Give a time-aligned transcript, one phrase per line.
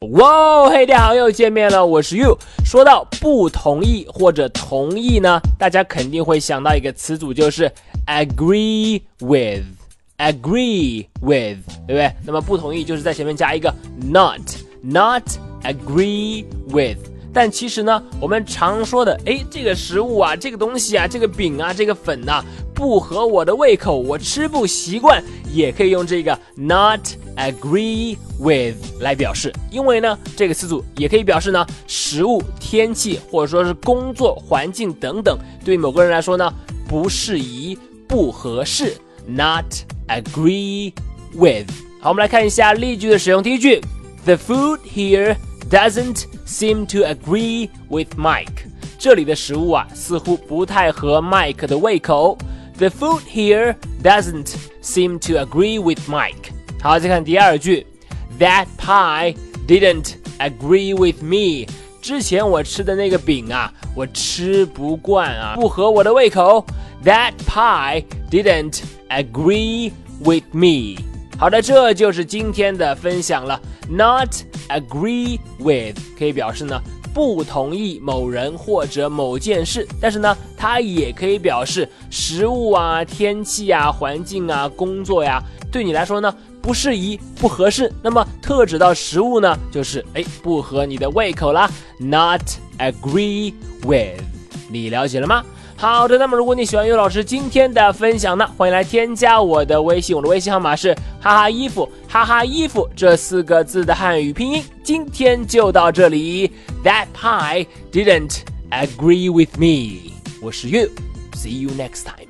[0.00, 2.36] 哇，嘿，大家好，又见面了，我是 You。
[2.66, 7.72] 说到不同意或者同意呢，大家肯定会想到一个词组，就是
[8.06, 11.56] agree with，agree with，
[11.86, 12.12] 对不对？
[12.26, 13.74] 那么不同意就是在前面加一个
[14.12, 15.22] not，not
[15.62, 16.98] agree with。
[17.32, 22.44] 但其实呢，我们常说的，哎，这个食物啊，这个东西啊，这个饼啊，这个粉呐，
[22.74, 25.24] 不合我的胃口，我吃不习惯，
[25.54, 27.00] 也可以用这个 not
[27.36, 29.52] agree with 来表示。
[29.70, 36.52] 因为呢，这个词组也可以表示呢，食物、天气或者说是工作环境等等，对某个人来说呢，
[36.88, 37.78] 不适宜、
[38.08, 39.64] 不合适，not
[40.08, 40.92] agree
[41.34, 41.70] with。
[42.00, 43.42] 好，我们来看一下例句的使用。
[43.42, 43.80] 第一句
[44.24, 45.36] ，The food here。
[45.68, 48.68] Doesn't seem to agree with Mike。
[49.00, 52.38] 这里的食物啊，似乎不太合 Mike 的胃口。
[52.78, 56.55] The food here doesn't seem to agree with Mike。
[56.86, 57.84] 好，再看第二句
[58.38, 59.34] ，That pie
[59.66, 61.66] didn't agree with me。
[62.00, 66.64] 之前我吃的那个饼啊，我吃不惯啊，不合我的胃口。
[67.04, 71.02] That pie didn't agree with me。
[71.36, 73.60] 好的，这就是今天的分享了。
[73.90, 74.32] Not
[74.68, 76.80] agree with 可以表示呢
[77.12, 85.42] 不同意某人或者某件事，但是呢，它也可以表示食物啊、天气啊、环境啊、工作呀，
[85.72, 86.32] 对你来说呢
[86.66, 87.92] 不适宜、不合适。
[88.02, 91.70] 那么特指到食物呢，就是哎不合你的胃口啦。
[92.00, 92.42] Not
[92.78, 94.20] agree with，
[94.68, 95.44] 你了解了吗？
[95.76, 104.64] 好的，那么如果你喜欢尤老师今天的分享呢，欢迎来添加我的微信，我的微信号码是哈哈衣服哈哈衣服这四个字的汉语拼音。
[104.82, 106.50] 今天就到这里
[106.82, 108.38] ，That pie didn't
[108.72, 110.10] agree with me。
[110.42, 110.88] 我是岳
[111.36, 112.25] ，See you next time。